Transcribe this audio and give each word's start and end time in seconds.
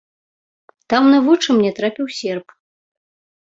Там 0.93 1.03
на 1.13 1.19
вочы 1.29 1.49
мне 1.59 1.71
трапіў 1.83 2.13
серп. 2.23 2.47